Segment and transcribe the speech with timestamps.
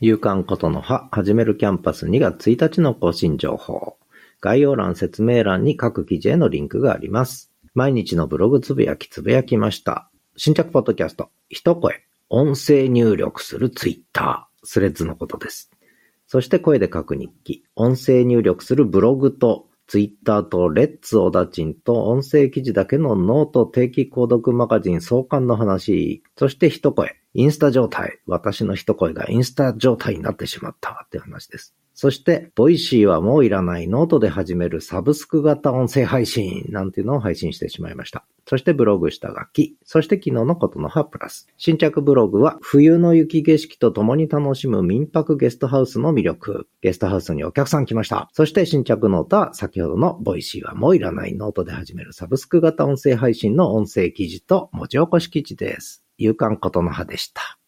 [0.00, 3.96] 夕刊ことの葉、始めるキャンパス2月1日の更新情報。
[4.40, 7.52] 概要欄、説明欄に各記事へのリンクがあります。
[7.74, 10.10] 毎日のブログつぶやきつぶやきました。
[10.36, 15.70] 新着ポッドキャスト、一声、音声入力するツイッター、スレッズのことです。
[16.26, 31.74] そして声で書く日記、音声入力するブログと、ツイッターとレッツオダチンと音声記事だけのノート定期購読マガジン創刊の話、そして一声、インスタ状態、私の一声がインスタ状態になってしまったって話です。
[31.92, 38.24] そして、ボイシーはもういらないノートで始めるサブスク型音声配信なんていうのを配信してしまいました。
[38.48, 41.48] そしてブログ下書き、そして昨日のことの葉プラス。
[41.56, 46.68] 新着ブログは冬の雪景色と共に楽しむ民泊ゲストハウスの魅力。
[46.82, 48.28] ゲストハウスにお客さん来ました。
[48.32, 56.03] そして新着ノートは先ほどのボイシーはもういらないノートで始めるサブスク型音声配信の音声記事と文字起こし記事です。
[56.18, 57.58] 夕刊ことの葉でした。